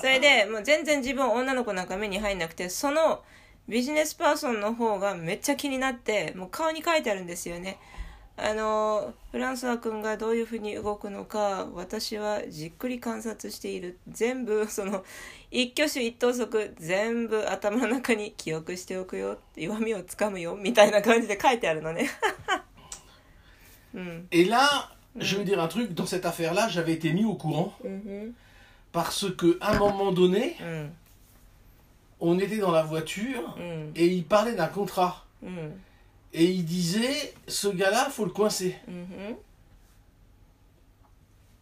[0.00, 3.22] それでもう全然自分女の子なんか目に入んなくてその
[3.71, 7.79] ビジネスパーソンの方がめっちゃ気になってもう顔に書いてあるんですよね。
[8.35, 13.97] あのフランスワ君がどういうふうに動くのか私はじっくり観察している。
[14.09, 15.05] 全部その
[15.51, 19.37] 一挙手一投足全部頭の中に記憶しておくよ。
[19.55, 20.57] 弱みをつかむよ。
[20.57, 22.09] みたいな感じで書いてあるのね。
[23.95, 27.73] うん、Et là, je vais dire un truc, dans cette affaire-là, j'avais été mis au courant.
[27.83, 28.35] うん、
[28.91, 30.93] parce que à un moment donné, うん、
[32.21, 33.91] on était dans la voiture mm.
[33.95, 35.25] et il parlait d'un contrat.
[35.41, 35.49] Mm.
[36.33, 38.77] Et il disait, ce gars-là, faut le coincer.
[38.89, 39.35] Mm-hmm.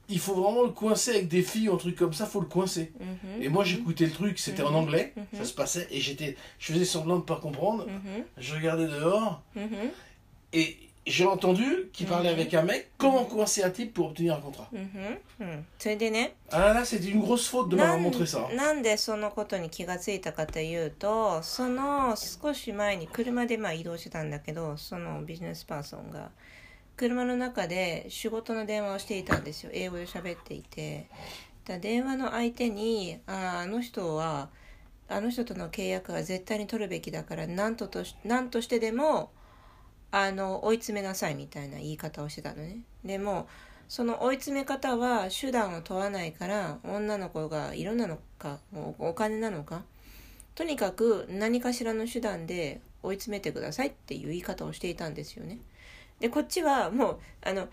[0.09, 2.47] Il faut vraiment le coincer avec des filles ou un truc comme ça, faut le
[2.47, 2.91] coincer.
[2.99, 3.41] Mm-hmm.
[3.41, 4.75] Et moi, j'écoutais le truc, c'était en mm-hmm.
[4.75, 7.87] anglais, ça se passait, et j'étais, je faisais semblant de ne pas comprendre.
[8.37, 9.41] Je regardais dehors,
[10.53, 10.77] et
[11.09, 12.39] j'ai entendu qu'il parlait Mhm.
[12.39, 12.87] avec un mec.
[12.97, 14.69] Comment coincer un type pour obtenir un contrat
[15.79, 18.53] それでね Ah là là, c'était une grosse faute de な m'avoir ん montré ça.
[18.55, 26.29] なんでそのことに気がついたかというとその少し前に車でまあ移動してたんだけどそのビジネスパーソンが
[26.95, 31.07] 車の中で仕事の電話をしていたんですよ英語で喋っていて
[31.65, 34.49] だ電話の相手にああの人は
[35.07, 39.31] あの人との契約は絶対に取るべきだから何ととし何としてでも
[40.11, 42.79] あの追い詰めなさいみたいな言い方をしてたのね。
[43.03, 43.47] でも
[43.87, 48.59] その追い詰め方は手段を問わないから女の子が色なのか
[48.99, 49.83] お金なのか
[50.53, 55.59] とにかく何かしらの手段で追い詰めてくださいっていう言い方をしていたんですよね。
[56.19, 57.67] でこっちはもうあの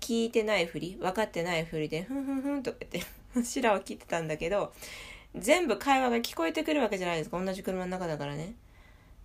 [0.00, 3.06] 聞いてないふり分かってないふりでふんふんふんとか言って
[3.44, 4.72] 白を切ってたんだけど
[5.36, 7.42] 全部会話が聞こえてくるわけじゃないですか。
[7.42, 8.54] 同じ車の中だからね。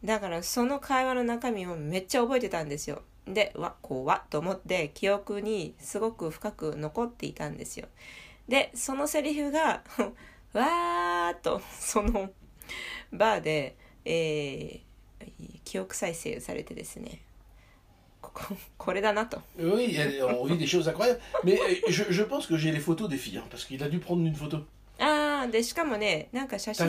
[0.03, 3.01] だからその会話の中身をめっちゃ覚えてたんですよ。
[3.27, 7.87] で、わ、こ怖っと思って記憶にすごく深く残っていたんですよ。
[8.47, 9.83] で、そのセリフが、
[10.53, 12.31] わーっとその
[13.11, 17.21] バーで、えー、記憶再生されてですね。
[18.77, 19.41] これだなと。
[24.99, 26.85] ああ、で、しかもね、なんか写真。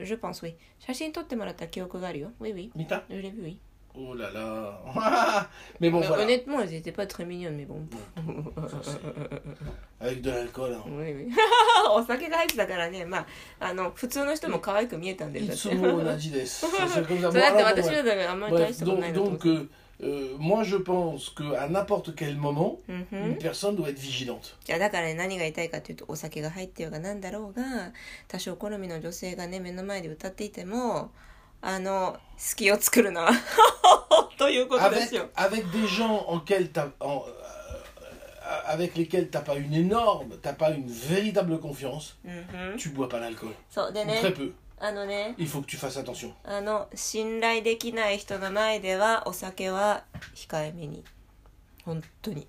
[0.00, 3.58] Je pense oui 写真撮ってもらった記憶があるよ Oui oui Mita Je l'ai vu oui
[4.00, 5.48] Oh là là.
[5.80, 6.22] Mais bon, Mais voilà.
[6.22, 7.80] Honnêtement elles étaient pas très mignonnes mais bon
[8.68, 9.00] Ça, c'est-
[10.00, 10.72] Avec de l'alcool.
[10.72, 10.82] hein.
[10.86, 11.32] Oui oui
[11.90, 13.26] お酒が入ってたからねま
[13.58, 16.66] ああの普通の人も可愛く見えたんだよだって Itsumo Onaji desu.
[16.66, 17.32] C'est c'est comme ça.
[17.32, 17.94] そうだって Bon, alors, bon, 私 bref.
[17.96, 19.68] だったらあんまり大 Bref, したことない donc, なと思っ doncて euh,
[20.02, 24.54] euh, moi je pense qu'à n'importe quel moment, うんふ une ん personne doit être vigilante.
[24.64, 27.92] じゃあだからね何が言いたいかというとお酒が入ってようがなんだろうが
[28.28, 31.10] 多少好みの女性がね目の前で歌っていても
[31.60, 33.28] あの隙を作るな
[34.38, 35.28] ということで Avec, すよ。
[35.34, 40.52] avec des gens en quel t'as- en, euh, avec lesquels t'as pas une énorme, t'as
[40.54, 43.52] pas une véritable confiance, うんふん tu bois pas d'alcool.
[43.68, 44.52] そうで Ou ね très peu.
[44.85, 46.33] あのね Il faut que tu fasses attention.
[46.43, 50.03] あの信頼できない人の前ではお酒は
[50.35, 51.05] 控えめに
[51.85, 52.45] 本当に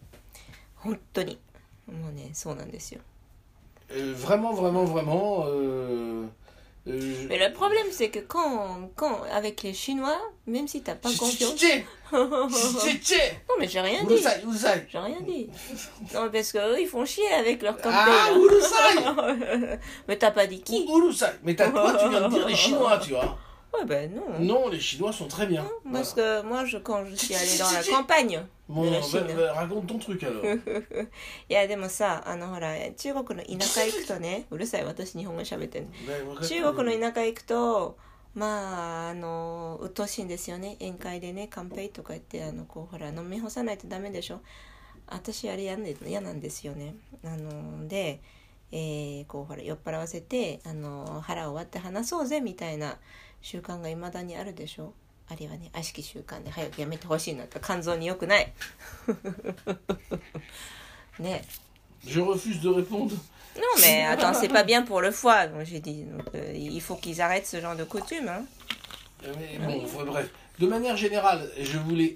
[0.74, 1.38] 本当に
[1.86, 3.00] もうねそうなんですよ。
[3.90, 5.44] Euh, vraiment, vraiment, vraiment.
[5.46, 6.28] euh, euh,
[6.86, 11.08] je- Mais le problème c'est que quand, quand avec les Chinois même si t'as pas
[11.18, 11.54] confiance
[12.12, 12.48] non
[13.58, 14.18] mais j'ai rien dit.
[14.88, 15.48] J'ai rien dit.
[16.14, 19.78] Non parce que eux ils font chier avec leur campé Ah, urusai.
[20.08, 21.26] Mais t'as pas dit qui Urusai.
[21.42, 23.36] Mais t'as toi, tu viens de dire les Chinois, tu vois.
[23.72, 24.38] ouais ben non.
[24.40, 25.66] Non, les Chinois sont très bien.
[25.92, 26.42] Parce Voilà.
[26.42, 28.46] que moi, je, quand je suis allée dans la campagne
[29.02, 29.26] Chine.
[29.36, 30.42] bah, raconte ton truc alors.
[31.48, 35.88] いや、でもさ、あの、ほら、中国の田舎行くとね、うるさい、私日本語喋ってん
[36.48, 37.98] 中国の田舎行くと、
[38.34, 40.76] まあ、あの、鬱陶しいんですよね。
[40.80, 44.40] 宴会でね、乾杯とか言って、あの、こう、ほら、飲み干さないとダメでしょ。
[45.06, 46.94] 私、あれやんで嫌なんですよね。
[47.22, 48.20] あの、で、
[48.72, 52.98] えーこう、ほら、酔っ払わせて、あの、腹を割って話そうぜ、みたいな
[53.40, 54.94] 習慣が未だにあるでしょ。
[55.31, 58.51] あれはね、悪しき習慣で早くやめてほしいなと肝臓に良くない。
[61.19, 61.43] ね
[62.05, 63.13] Je refuse de répondre.
[63.57, 66.05] Non, mais attends, c'est pas bien pour le foie, donc j'ai dit.
[66.05, 68.29] Donc, euh, il faut qu'ils arrêtent ce genre de coutume.
[68.29, 68.45] Hein.
[69.25, 70.29] Euh, Mais bon, enfin, bref.
[70.59, 72.15] De manière générale, je voulais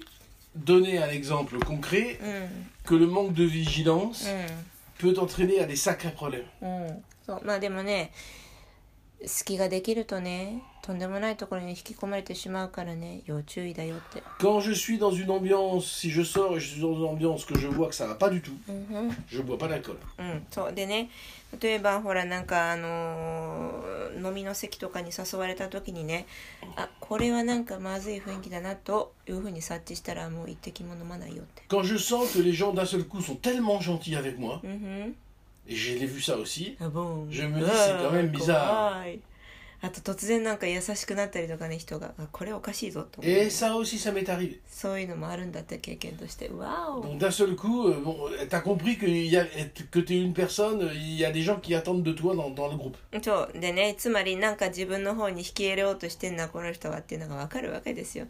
[0.54, 5.76] donner un exemple concret うん、 que le manque de vigilance う peut entraîner à des
[5.76, 6.46] sacrés problèmes.
[6.62, 7.04] ん、うん。
[7.26, 8.10] そう、まあでもね、
[9.25, 14.23] 隙ができるとね、とんでもないところに引き込まれてしまうからね、要注意だよって。
[14.39, 17.57] Quand je suis dans une ambiance, si je sors et je suis dans une ambiance que
[17.59, 19.97] je vois que ça va pas du tout, うん、je bois pas d'alcool.
[20.17, 20.73] うん、そう。
[20.73, 21.09] でね、
[21.59, 26.25] 例えばほらなんかあのー飲みの席とかに誘われた時にね、
[26.75, 31.63] あ、これはなんかまずい雰囲気だなというふうに察知したらもう一滴も飲まないよって。
[31.69, 35.15] Quand je sens que les gens d'un seul coup sont tellement gentils avec moi, うん
[35.69, 39.19] et j'ai vu ça aussi, あボン Je me dis, c'est quand même bizarre.
[39.81, 44.59] あと突然なんか優しくなったりとかね人があこれおかしいぞと思う et ça aussi ça m'est arrivé.
[44.67, 48.17] そういうのもあるんだって経験としてわお Donc d'un seul coup, euh, bon,
[48.49, 51.73] t'as compris que, y a, que t'es une personne, il y a des gens qui
[51.75, 52.97] attendent de toi dans, dans le groupe.
[53.23, 58.25] そうでねつまりなんか自分の方に引き入れようとしてんなこの人はっていうのがわかるわけですよ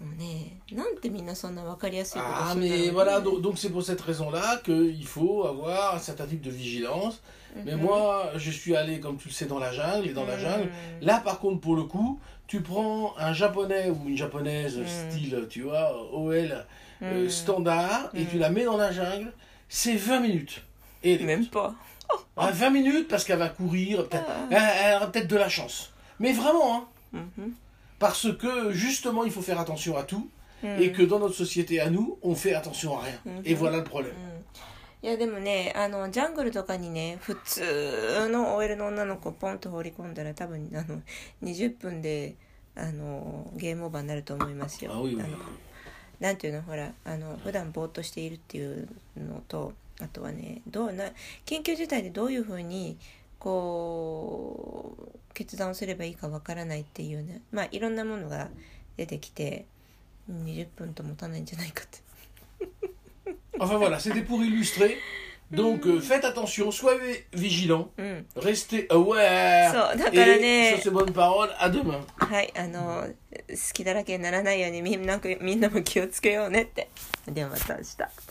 [0.00, 5.98] もうねなんてみんなそんなわかりやすいこと Ah するんだろうね mais voilà, donc donc c'est pour cette raison-là qu'il faut avoir un
[5.98, 7.20] certain type de vigilance.
[7.64, 10.38] Mais moi, je suis allé, comme tu le sais, dans la jungle, et dans la
[10.38, 10.70] jungle,
[11.02, 15.62] là par contre, pour le coup, tu prends un japonais ou une japonaise style, tu
[15.62, 16.64] vois, OL
[17.02, 19.32] euh, standard, et tu la mets dans la jungle,
[19.68, 20.62] c'est 20 minutes.
[21.02, 21.74] Et elle est même pas
[22.36, 25.92] Ah, 20 minutes parce qu'elle va courir, peut-être- elle, elle aura peut-être de la chance.
[26.20, 27.54] Mais vraiment, hein, うん、
[27.99, 30.27] Parce que justement, il faut faire attention à tout,
[30.63, 33.19] うん et que dans notre société à nous, on fait attention à rien.
[33.43, 34.13] Et voilà le problème.
[35.03, 41.01] いやでもねあのジャングルとかにね普通の OL の女の子ポンと放り込んだら多分あの
[41.43, 42.33] 20分で
[42.75, 44.91] あのゲームオーバーになると思いますよ。
[44.93, 45.03] あの
[46.19, 46.63] なんていうの？
[46.63, 51.05] ほらあの普段ぼーっとしているっていうのとあとはねどうな
[51.45, 52.97] 緊急事態でどういうふうに
[53.39, 58.49] こう決断をすればいいかわからないっていうねまあいろんなものが
[58.97, 59.65] 出てきて
[60.31, 62.05] 20分と持たないんじゃないかって。
[63.57, 64.97] Enfin voilà, c'était pour illustrer
[65.51, 68.25] Donc euh, faites attention, soyez vigilants, うん。
[68.35, 69.71] restez aware.
[69.71, 72.01] そう、だから Et ね sur、ces bonnes paroles, à demain.
[72.17, 76.89] はい、あの、好きだらけにならないようにみんなみんなも気をつけようねって。
[77.27, 78.24] ではまた明日。